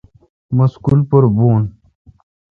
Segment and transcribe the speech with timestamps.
[0.55, 1.57] مہ سکول پر بھوں۔